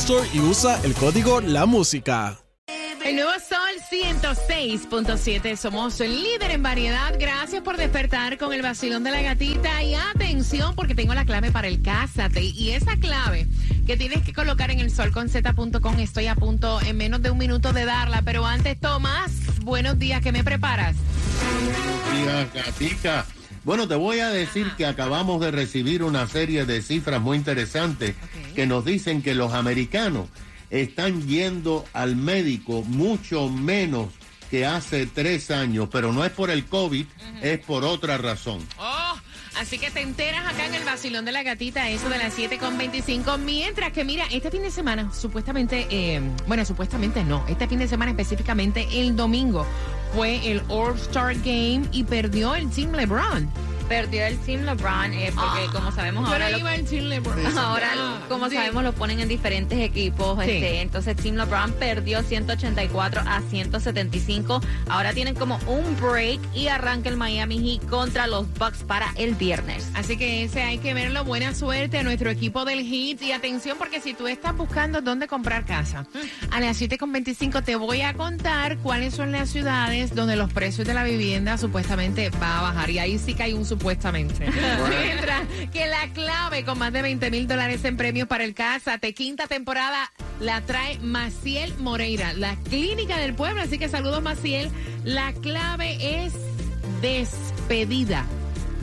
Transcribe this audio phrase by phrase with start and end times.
[0.00, 2.38] Store y usa el código La Música.
[3.04, 3.58] El nuevo Sol
[3.90, 5.56] 106.7.
[5.56, 7.14] Somos el líder en variedad.
[7.20, 9.82] Gracias por despertar con el vacilón de la gatita.
[9.82, 12.42] Y atención, porque tengo la clave para el Cásate.
[12.42, 13.46] Y esa clave
[13.86, 15.98] que tienes que colocar en el solconz.com.
[15.98, 18.22] Estoy a punto en menos de un minuto de darla.
[18.22, 20.22] Pero antes, Tomás, buenos días.
[20.22, 20.96] ¿Qué me preparas?
[22.14, 23.26] Buenos días, gatita.
[23.64, 28.14] Bueno, te voy a decir que acabamos de recibir una serie de cifras muy interesantes
[28.54, 30.28] que nos dicen que los americanos
[30.70, 34.08] están yendo al médico mucho menos
[34.50, 37.06] que hace tres años, pero no es por el COVID,
[37.42, 38.66] es por otra razón.
[38.78, 39.14] Oh,
[39.56, 43.38] así que te enteras acá en el vacilón de la gatita, eso de las 7.25.
[43.38, 47.86] Mientras que, mira, este fin de semana, supuestamente, eh, bueno, supuestamente no, este fin de
[47.86, 49.64] semana específicamente, el domingo,
[50.14, 53.48] fue el All-Star Game y perdió el Team LeBron.
[53.90, 57.44] Perdió el Team LeBron eh, porque como sabemos ahora no lo, iba el Team LeBron.
[57.58, 58.54] ahora Ah, como sí.
[58.54, 60.50] sabemos lo ponen en diferentes equipos Sí.
[60.52, 67.08] este, entonces Team LeBron perdió 184 a 175 ahora tienen como un break y arranca
[67.08, 71.24] el Miami Heat contra los Bucks para el viernes Así que ese hay que verlo.
[71.24, 73.22] Buena suerte a nuestro equipo del HIT.
[73.22, 76.06] Y atención, porque si tú estás buscando dónde comprar casa,
[76.52, 80.94] a las 7.25 te voy a contar cuáles son las ciudades donde los precios de
[80.94, 82.90] la vivienda supuestamente va a bajar.
[82.90, 84.46] Y ahí sí que hay un supuestamente.
[84.88, 89.14] Mientras que la clave con más de 20 mil dólares en premios para el Cásate,
[89.14, 93.62] quinta temporada, la trae Maciel Moreira, la clínica del pueblo.
[93.62, 94.70] Así que saludos, Maciel.
[95.04, 96.34] La clave es
[97.00, 98.26] despedida.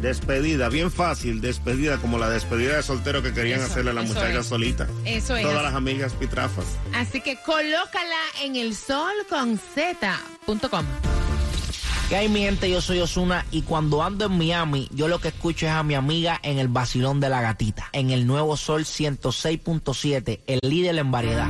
[0.02, 4.04] Despedida, bien fácil, despedida, como la despedida de soltero que querían Eso, hacerle a la
[4.04, 4.46] muchacha es.
[4.46, 4.88] solita.
[5.06, 5.44] Eso es.
[5.44, 6.66] Todas las amigas pitrafas.
[6.94, 9.14] Así que colócala en el sol
[12.10, 12.70] ¿Qué hay mi gente?
[12.70, 15.94] Yo soy Osuna y cuando ando en Miami, yo lo que escucho es a mi
[15.94, 21.12] amiga en el vacilón de la gatita, en el nuevo Sol 106.7, el líder en
[21.12, 21.50] variedad.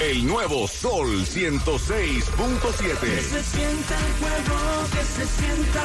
[0.00, 3.00] El nuevo Sol 106.7.
[3.00, 5.82] Que se sienta el juego, que se sienta.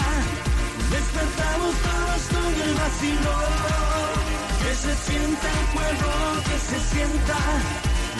[0.91, 4.13] Despertamos todos con el vacilón.
[4.61, 6.11] Que se sienta el juego,
[6.43, 7.39] que se sienta.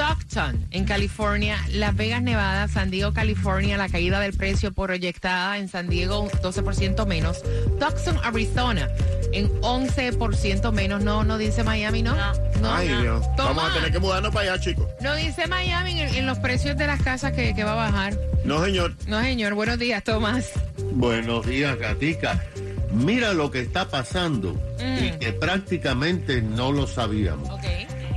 [0.00, 1.56] Stockton, en California.
[1.72, 2.68] Las Vegas, Nevada.
[2.68, 3.78] San Diego, California.
[3.78, 7.42] La caída del precio proyectada en San Diego, un 12% menos.
[7.80, 8.88] Tucson, Arizona,
[9.32, 11.02] en 11% menos.
[11.02, 12.14] No, no dice Miami, ¿no?
[12.14, 12.32] No.
[12.60, 13.00] No, Ay, no.
[13.02, 13.26] Dios.
[13.36, 13.52] Toma.
[13.54, 14.86] Vamos a tener que mudarnos para allá, chicos.
[15.00, 18.18] No dice Miami en, en los precios de las casas que, que va a bajar.
[18.44, 18.94] No, señor.
[19.06, 19.54] No, señor.
[19.54, 20.50] Buenos días, Tomás.
[20.92, 22.44] Buenos días, Gatica.
[22.92, 25.04] Mira lo que está pasando Mm.
[25.04, 27.48] y que prácticamente no lo sabíamos.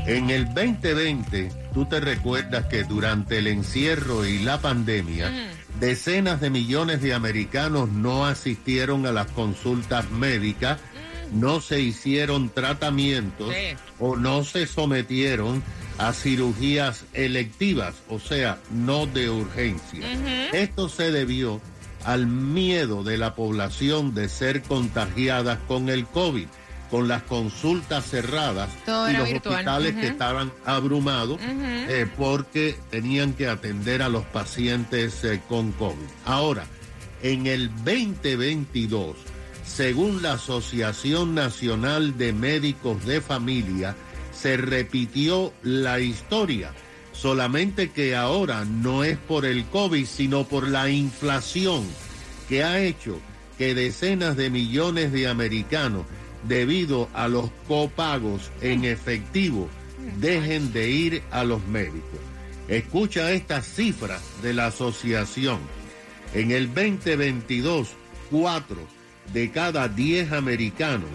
[0.05, 5.31] En el 2020, tú te recuerdas que durante el encierro y la pandemia,
[5.79, 10.79] decenas de millones de americanos no asistieron a las consultas médicas,
[11.31, 13.75] no se hicieron tratamientos Sí.
[13.99, 15.61] o no se sometieron
[15.99, 20.05] a cirugías electivas, o sea, no de urgencia.
[20.53, 21.61] Esto se debió
[22.05, 26.47] al miedo de la población de ser contagiadas con el COVID,
[26.89, 29.55] con las consultas cerradas Todo y los virtual.
[29.55, 35.95] hospitales que estaban abrumados eh, porque tenían que atender a los pacientes eh, con COVID.
[36.25, 36.65] Ahora,
[37.21, 39.15] en el 2022,
[39.65, 43.95] según la Asociación Nacional de Médicos de Familia,
[44.31, 46.71] se repitió la historia.
[47.11, 51.83] Solamente que ahora no es por el COVID, sino por la inflación
[52.47, 53.19] que ha hecho
[53.57, 56.05] que decenas de millones de americanos,
[56.47, 59.69] debido a los copagos en efectivo,
[60.19, 62.19] dejen de ir a los médicos.
[62.67, 65.59] Escucha estas cifras de la asociación.
[66.33, 67.89] En el 2022,
[68.29, 68.77] 4
[69.33, 71.09] de cada 10 americanos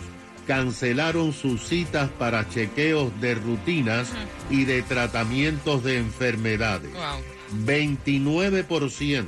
[0.46, 4.12] cancelaron sus citas para chequeos de rutinas
[4.50, 6.90] y de tratamientos de enfermedades.
[7.64, 9.24] 29%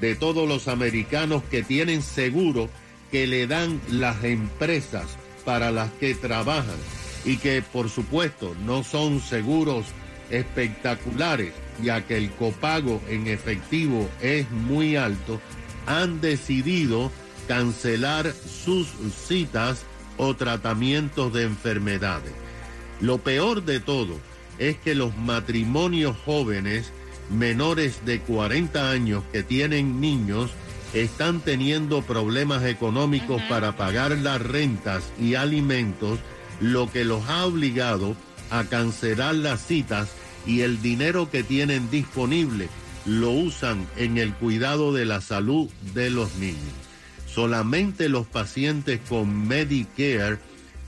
[0.00, 2.68] de todos los americanos que tienen seguro
[3.10, 6.78] que le dan las empresas para las que trabajan
[7.24, 9.86] y que por supuesto no son seguros
[10.30, 15.40] espectaculares, ya que el copago en efectivo es muy alto,
[15.86, 17.10] han decidido
[17.46, 18.88] cancelar sus
[19.26, 19.84] citas
[20.16, 22.32] o tratamientos de enfermedades.
[23.00, 24.18] Lo peor de todo
[24.58, 26.90] es que los matrimonios jóvenes
[27.30, 30.50] menores de 40 años que tienen niños
[31.02, 36.18] están teniendo problemas económicos para pagar las rentas y alimentos,
[36.60, 38.16] lo que los ha obligado
[38.50, 40.08] a cancelar las citas
[40.46, 42.68] y el dinero que tienen disponible
[43.04, 46.74] lo usan en el cuidado de la salud de los niños.
[47.26, 50.38] Solamente los pacientes con Medicare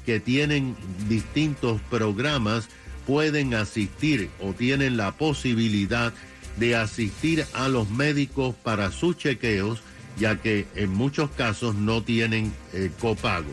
[0.07, 0.77] que tienen
[1.09, 2.69] distintos programas
[3.07, 6.13] pueden asistir o tienen la posibilidad
[6.57, 9.81] de asistir a los médicos para sus chequeos,
[10.19, 13.51] ya que en muchos casos no tienen eh, copago.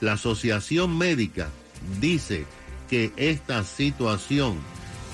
[0.00, 1.48] La Asociación Médica
[2.00, 2.44] dice
[2.88, 4.58] que esta situación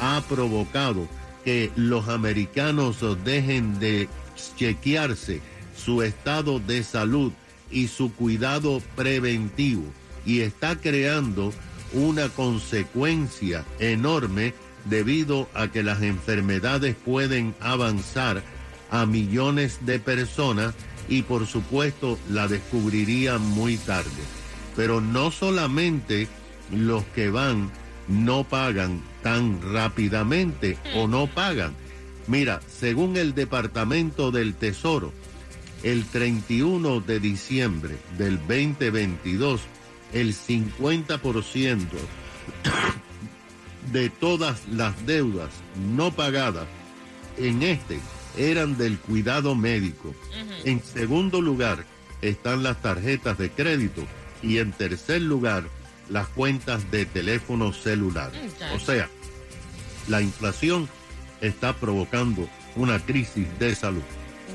[0.01, 1.09] ha provocado
[1.45, 4.09] que los americanos dejen de
[4.57, 5.41] chequearse
[5.77, 7.33] su estado de salud
[7.71, 9.85] y su cuidado preventivo
[10.25, 11.53] y está creando
[11.93, 18.43] una consecuencia enorme debido a que las enfermedades pueden avanzar
[18.91, 20.75] a millones de personas
[21.09, 24.23] y por supuesto la descubrirían muy tarde.
[24.77, 26.29] Pero no solamente
[26.71, 27.71] los que van
[28.09, 31.75] no pagan tan rápidamente o no pagan.
[32.27, 35.13] Mira, según el Departamento del Tesoro,
[35.83, 39.61] el 31 de diciembre del 2022,
[40.13, 41.87] el 50%
[43.93, 45.51] de todas las deudas
[45.95, 46.67] no pagadas
[47.37, 47.99] en este
[48.37, 50.15] eran del cuidado médico.
[50.65, 51.85] En segundo lugar
[52.23, 54.05] están las tarjetas de crédito
[54.43, 55.65] y en tercer lugar
[56.09, 58.31] las cuentas de teléfono celular.
[58.75, 59.09] O sea,
[60.09, 60.89] la inflación
[61.41, 64.03] está provocando una crisis de salud.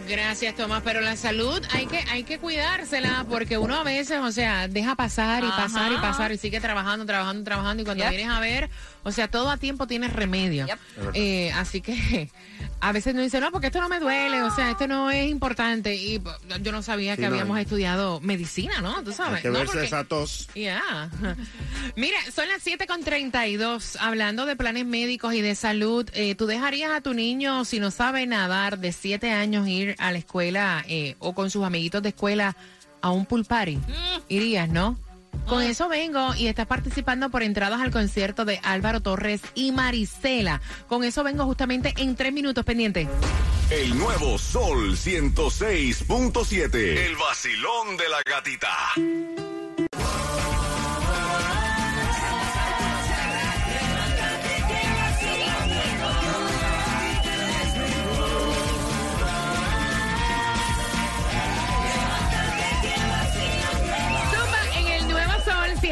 [0.07, 0.81] Gracias, Tomás.
[0.83, 4.95] Pero la salud hay que, hay que cuidársela porque uno a veces, o sea, deja
[4.95, 7.83] pasar y pasar y pasar y sigue trabajando, trabajando, trabajando.
[7.83, 8.69] Y cuando vienes a ver,
[9.03, 10.65] o sea, todo a tiempo tiene remedio.
[11.13, 12.29] Eh, así que
[12.79, 15.29] a veces nos dice, no, porque esto no me duele, o sea, esto no es
[15.29, 15.95] importante.
[15.95, 16.21] Y
[16.61, 19.03] yo no sabía que habíamos estudiado medicina, ¿no?
[19.03, 19.37] Tú sabes.
[19.37, 20.47] Hay que verse esa tos.
[20.55, 21.09] Ya.
[21.95, 23.97] Mira, son las 7 con 32.
[23.99, 27.91] Hablando de planes médicos y de salud, eh, ¿tú dejarías a tu niño, si no
[27.91, 32.09] sabe nadar, de 7 años, ir a la escuela eh, o con sus amiguitos de
[32.09, 32.55] escuela
[33.01, 33.75] a un pool party?
[33.75, 34.21] Mm.
[34.29, 34.97] Irías, ¿no?
[35.47, 40.61] Con eso vengo y estás participando por entradas al concierto de Álvaro Torres y Marisela.
[40.87, 43.07] Con eso vengo justamente en tres minutos pendiente.
[43.69, 46.75] El nuevo Sol 106.7.
[46.75, 49.52] El vacilón de la gatita.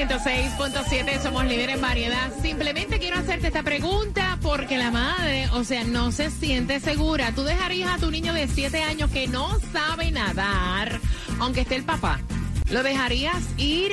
[0.08, 2.32] 106.7, somos líderes en variedad.
[2.42, 7.34] Simplemente quiero hacerte esta pregunta porque la madre, o sea, no se siente segura.
[7.36, 11.00] ¿Tú dejarías a tu niño de 7 años que no sabe nadar,
[11.40, 12.20] aunque esté el papá?
[12.72, 13.92] ¿Lo dejarías ir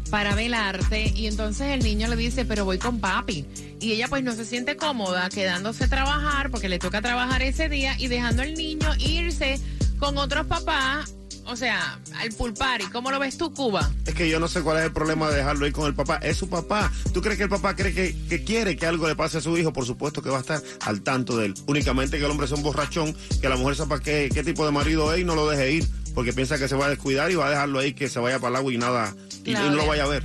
[0.08, 3.46] para velarte y entonces el niño le dice, pero voy con papi.
[3.80, 7.70] Y ella pues no se siente cómoda quedándose a trabajar porque le toca trabajar ese
[7.70, 9.60] día y dejando al niño irse
[10.00, 11.14] con otros papás.
[11.50, 12.88] O sea, al pool party.
[12.88, 13.90] ¿Cómo lo ves tú, Cuba?
[14.06, 16.18] Es que yo no sé cuál es el problema de dejarlo ir con el papá.
[16.18, 16.92] Es su papá.
[17.14, 19.58] ¿Tú crees que el papá cree que, que quiere que algo le pase a su
[19.58, 19.72] hijo?
[19.72, 21.54] Por supuesto que va a estar al tanto de él.
[21.66, 24.74] Únicamente que el hombre sea un borrachón, que la mujer sepa qué, qué tipo de
[24.74, 27.36] marido es y no lo deje ir, porque piensa que se va a descuidar y
[27.36, 29.16] va a dejarlo ahí, que se vaya para el agua y nada,
[29.48, 30.24] y, no lo vaya a ver.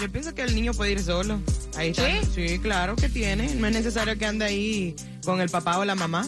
[0.00, 1.40] Yo pienso que el niño puede ir solo.
[1.76, 2.04] Ahí está.
[2.34, 2.58] ¿Sí?
[2.58, 3.54] claro que tiene.
[3.54, 6.26] No es necesario que ande ahí con el papá o la mamá.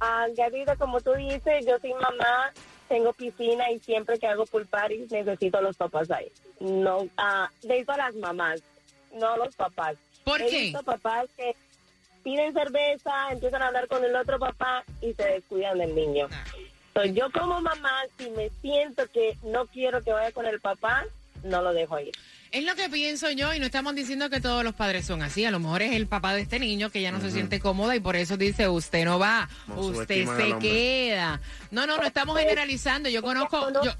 [0.00, 2.52] Ah, Gatita, como tú dices, yo soy mamá,
[2.88, 6.30] tengo piscina y siempre que hago pool party necesito a los papás ahí.
[6.58, 8.62] No, ah, necesito a las mamás,
[9.14, 9.94] no a los papás.
[10.24, 10.58] ¿Por He qué?
[10.62, 11.54] visto papás que
[12.24, 16.28] piden cerveza, empiezan a hablar con el otro papá y se descuidan del niño.
[16.32, 16.44] Ah.
[16.94, 21.06] Entonces, yo como mamá, si me siento que no quiero que vaya con el papá,
[21.42, 22.12] no lo dejo ir.
[22.50, 25.46] Es lo que pienso yo y no estamos diciendo que todos los padres son así.
[25.46, 27.96] A lo mejor es el papá de este niño que ya no se siente cómoda
[27.96, 31.40] y por eso dice, usted no va, No usted se queda.
[31.70, 33.08] No, no, no estamos generalizando.
[33.08, 33.72] Yo conozco...
[33.82, 33.92] Yo,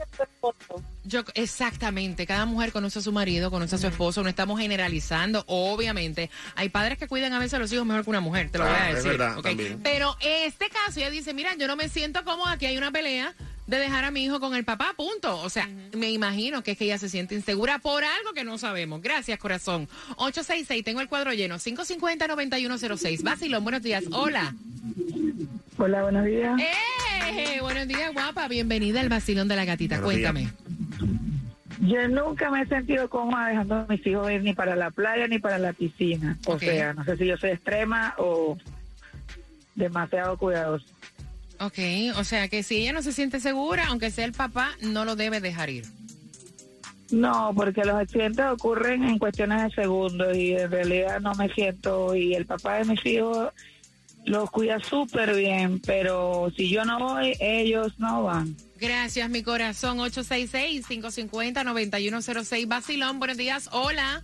[1.04, 5.42] Yo, exactamente, cada mujer conoce a su marido, conoce a su esposo, no estamos generalizando,
[5.48, 6.30] obviamente.
[6.54, 8.64] Hay padres que cuidan a veces a los hijos mejor que una mujer, te lo
[8.64, 9.10] voy Ah, a es decir.
[9.12, 9.42] verdad, ¿ok?
[9.44, 9.80] también.
[9.82, 13.34] Pero este caso, ella dice, mira, yo no me siento cómoda, aquí hay una pelea
[13.66, 15.40] de dejar a mi hijo con el papá, punto.
[15.40, 18.56] O sea, me imagino que es que ella se siente insegura por algo que no
[18.58, 19.02] sabemos.
[19.02, 19.88] Gracias, corazón.
[20.16, 23.22] 866, tengo el cuadro lleno, 550-9106.
[23.22, 24.04] Basilón, buenos días.
[24.12, 24.54] Hola.
[25.78, 26.60] Hola, buenos días.
[26.60, 27.58] ¡Eh!
[27.60, 28.46] Buenos días, guapa.
[28.48, 30.00] Bienvenida al Basilón de la Gatita.
[30.00, 30.52] Buenos días.
[31.80, 35.26] Yo nunca me he sentido cómoda dejando a mis hijos ir ni para la playa
[35.26, 36.38] ni para la piscina.
[36.46, 38.56] O sea, no sé si yo soy extrema o
[39.74, 40.86] demasiado cuidadosa.
[41.60, 41.78] Ok,
[42.16, 45.16] o sea que si ella no se siente segura, aunque sea el papá, no lo
[45.16, 45.84] debe dejar ir.
[47.10, 52.16] No, porque los accidentes ocurren en cuestiones de segundos y en realidad no me siento
[52.16, 53.52] y el papá de mis hijos
[54.24, 58.54] los cuida súper bien, pero si yo no voy, ellos no van.
[58.78, 59.98] Gracias, mi corazón.
[59.98, 62.66] 866-550-9106.
[62.68, 63.68] Basilón, buenos días.
[63.72, 64.22] Hola.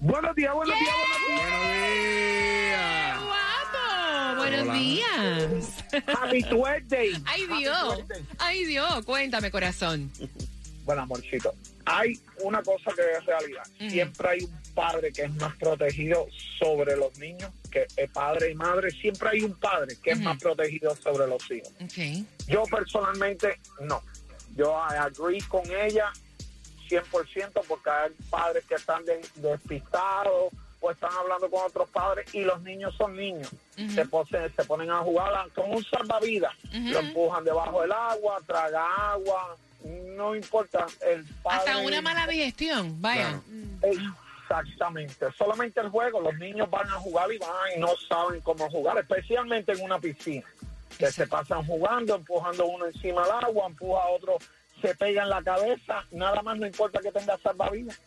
[0.00, 0.94] Buenos días, buenos días,
[3.20, 4.36] ¡Guapo!
[4.36, 4.74] Buenos Hola.
[4.74, 5.74] días.
[6.06, 7.14] Happy Tuesday.
[7.26, 7.98] Ay, Happy Dios.
[8.38, 9.04] Ay, Dios.
[9.04, 10.08] Cuéntame, corazón.
[10.84, 11.52] Bueno, amorcito,
[11.84, 13.64] hay una cosa que es realidad.
[13.80, 13.90] Ujú.
[13.90, 18.54] Siempre hay un padre que es más protegido sobre los niños, que es padre y
[18.54, 18.90] madre.
[18.90, 20.24] Siempre hay un padre que es Ujú.
[20.28, 21.72] más protegido sobre los hijos.
[22.46, 24.02] Yo personalmente no.
[24.56, 26.12] Yo agree con ella
[26.88, 32.42] 100% porque hay padres que están de- despistados o están hablando con otros padres y
[32.42, 33.50] los niños son niños.
[33.94, 36.54] Se, pose- se ponen a jugar con un salvavidas.
[36.68, 36.88] Ujú.
[36.88, 39.56] Lo empujan debajo del agua, traga agua.
[39.84, 40.86] No importa.
[41.06, 43.00] El padre, Hasta una mala digestión.
[43.00, 43.40] Vaya.
[44.48, 45.26] Exactamente.
[45.36, 46.20] Solamente el juego.
[46.20, 49.98] Los niños van a jugar y van y no saben cómo jugar, especialmente en una
[49.98, 50.46] piscina.
[50.98, 54.38] Que se pasan jugando, empujando uno encima del agua, empuja a otro,
[54.80, 56.04] se pega en la cabeza.
[56.10, 58.00] Nada más no importa que tenga salvavidas.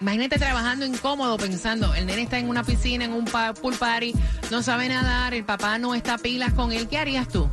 [0.00, 4.14] Imagínate trabajando incómodo pensando, el nene está en una piscina, en un pool party,
[4.50, 7.48] no sabe nadar, el papá no está pilas con él, ¿qué harías tú?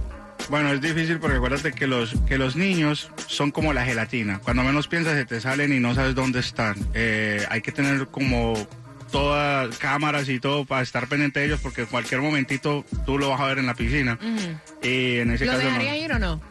[0.49, 4.39] Bueno, es difícil porque acuérdate que los, que los niños son como la gelatina.
[4.39, 6.75] Cuando menos piensas se te salen y no sabes dónde están.
[6.93, 8.53] Eh, hay que tener como
[9.11, 13.29] todas cámaras y todo para estar pendiente de ellos porque en cualquier momentito tú lo
[13.29, 14.17] vas a ver en la piscina.
[14.81, 15.69] Y en ese ¿Lo caso no.
[15.69, 16.41] dejarías ir o no?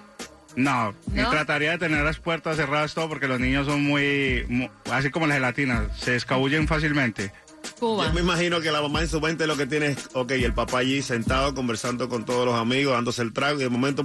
[0.57, 1.31] No, ¿No?
[1.31, 5.27] trataría de tener las puertas cerradas todo porque los niños son muy, mu- así como
[5.29, 7.31] la gelatina, se escabullen fácilmente.
[7.81, 10.53] Yo me imagino que la mamá en su mente lo que tiene es, ok, el
[10.53, 14.05] papá allí sentado conversando con todos los amigos, dándose el trago y de momento...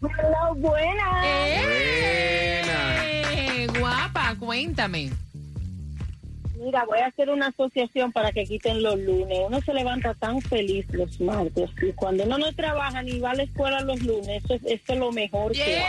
[0.00, 1.24] Hola, buenas.
[1.24, 2.62] ¡Eh!
[3.78, 5.10] Guapa, cuéntame.
[6.64, 9.38] Mira, voy a hacer una asociación para que quiten los lunes.
[9.46, 13.34] Uno se levanta tan feliz los martes y cuando uno no trabaja ni va a
[13.34, 15.82] la escuela los lunes, eso es, eso es lo mejor que hay.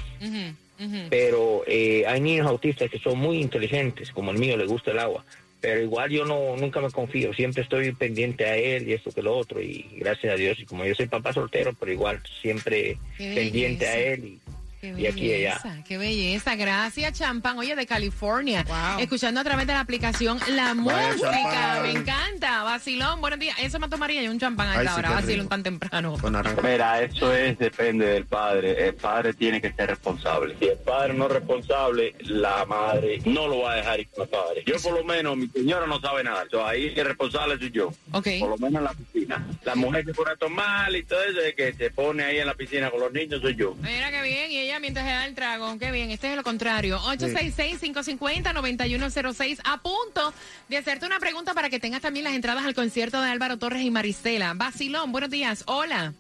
[1.11, 4.98] Pero eh, hay niños autistas que son muy inteligentes, como el mío, le gusta el
[4.98, 5.24] agua.
[5.61, 9.22] Pero igual yo no nunca me confío, siempre estoy pendiente a él y esto que
[9.22, 9.62] lo otro.
[9.62, 13.87] Y gracias a Dios, y como yo soy papá soltero, pero igual siempre Qué pendiente
[13.87, 14.24] a él.
[14.24, 14.40] Y,
[14.82, 15.60] y aquí allá.
[15.86, 17.56] Qué belleza, gracias champán.
[17.58, 18.64] Oye, de California,
[18.98, 22.64] escuchando a través de la aplicación La Música, me encanta.
[22.64, 23.56] Vacilón, buenos días.
[23.60, 26.16] Eso me tomaría yo un champán a esta hora, vacilón tan temprano.
[26.62, 28.88] Mira, eso es, depende del padre.
[28.88, 30.56] El padre tiene que ser responsable.
[30.58, 34.24] Si el padre no es responsable, la madre no lo va a dejar ir con
[34.24, 34.62] el padre.
[34.66, 36.42] Yo por lo menos, mi señora no sabe nada.
[36.42, 37.92] Entonces, ahí el responsable soy yo.
[38.10, 38.40] Okay.
[38.40, 39.46] Por lo menos en la piscina.
[39.64, 42.46] La mujer que pone a tomar y todo eso, de que se pone ahí en
[42.46, 43.76] la piscina con los niños, soy yo.
[43.80, 46.42] Mira qué bien, y ella mientras se da el trago, qué bien, este es lo
[46.42, 46.98] contrario.
[47.00, 50.32] 866-550-9106, a punto
[50.68, 53.82] de hacerte una pregunta para que tengas también las entradas al concierto de Álvaro Torres
[53.82, 54.54] y Marisela.
[54.54, 56.12] Basilón, buenos días, hola.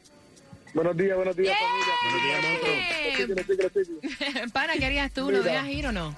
[0.74, 1.94] Buenos días, buenos días, familia.
[3.20, 3.70] Buenos días,
[4.52, 5.30] Para, ¿qué harías tú?
[5.30, 6.16] ¿Lo dejas ir o no?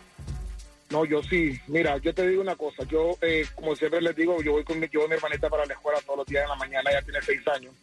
[0.90, 1.58] No, yo sí.
[1.66, 2.84] Mira, yo te digo una cosa.
[2.84, 5.74] Yo, eh, como siempre les digo, yo voy con mi, yo, mi hermanita para la
[5.74, 6.88] escuela todos los días en la mañana.
[6.90, 7.74] Ella tiene seis años.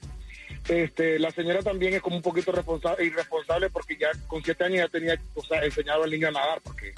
[0.68, 4.80] Este, la señora también es como un poquito responsable, irresponsable porque ya con siete años
[4.80, 6.94] ya tenía o sea, enseñado al niño a nadar porque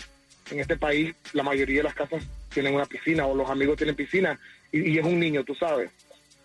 [0.51, 2.23] en este país la mayoría de las casas
[2.53, 4.39] tienen una piscina o los amigos tienen piscina
[4.71, 5.91] y, y es un niño, tú sabes.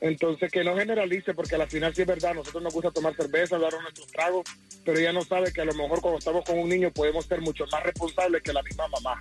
[0.01, 3.59] Entonces, que no generalice, porque al final sí es verdad, nosotros nos gusta tomar cerveza,
[3.59, 4.47] dar nuestros tragos,
[4.85, 7.41] pero ella no sabe que a lo mejor cuando estamos con un niño podemos ser
[7.41, 9.19] mucho más responsables que la misma mamá.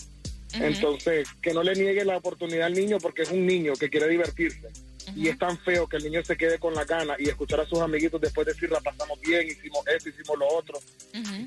[0.53, 4.07] Entonces, que no le niegue la oportunidad al niño porque es un niño que quiere
[4.07, 4.69] divertirse.
[5.15, 7.65] Y es tan feo que el niño se quede con la gana y escuchar a
[7.65, 10.79] sus amiguitos después decir, la pasamos bien, hicimos esto, hicimos lo otro,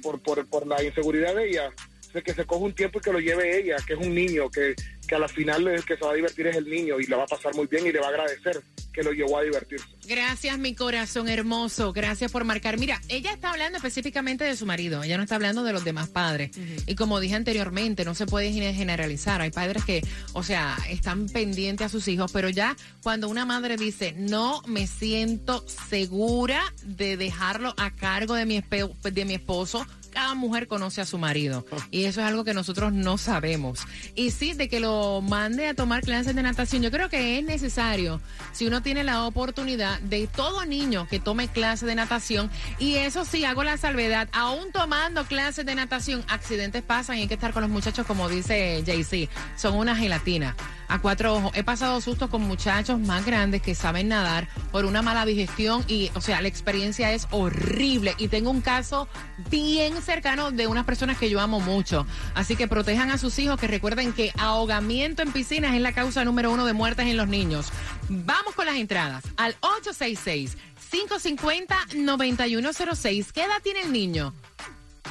[0.03, 1.73] por, por, por la inseguridad de ella
[2.13, 4.75] que se coja un tiempo y que lo lleve ella, que es un niño, que,
[5.07, 7.17] que a la final el que se va a divertir es el niño y le
[7.17, 9.87] va a pasar muy bien y le va a agradecer que lo llevó a divertirse.
[10.07, 11.93] Gracias, mi corazón hermoso.
[11.93, 12.79] Gracias por marcar.
[12.79, 15.03] Mira, ella está hablando específicamente de su marido.
[15.03, 16.51] Ella no está hablando de los demás padres.
[16.87, 19.41] Y como dije anteriormente, no se puede generalizar.
[19.41, 23.77] Hay padres que, o sea, están pendientes a sus hijos, pero ya cuando una madre
[23.77, 30.35] dice, no me siento segura de dejarlo a cargo de mi, de mi esposo, cada
[30.35, 31.65] mujer conoce a su marido.
[31.91, 33.81] Y eso es algo que nosotros no sabemos.
[34.15, 37.45] Y sí, de que lo mande a tomar clases de natación, yo creo que es
[37.45, 38.21] necesario,
[38.53, 42.51] si uno tiene la oportunidad de todo niño que tome clases de natación.
[42.79, 47.29] Y eso sí, hago la salvedad, aún tomando clases de natación, accidentes pasan y hay
[47.29, 50.57] que estar con los muchachos, como dice JC, son una gelatina.
[50.91, 51.53] A cuatro ojos.
[51.55, 56.11] He pasado sustos con muchachos más grandes que saben nadar por una mala digestión y,
[56.17, 58.17] o sea, la experiencia es horrible.
[58.19, 59.07] Y tengo un caso
[59.51, 62.09] bien cercano de unas personas que yo amo mucho.
[62.35, 66.25] Así que protejan a sus hijos, que recuerden que ahogamiento en piscinas es la causa
[66.25, 67.69] número uno de muertes en los niños.
[68.09, 70.59] Vamos con las entradas al 866
[70.91, 73.33] 550 9106.
[73.33, 74.35] ¿Qué edad tiene el niño?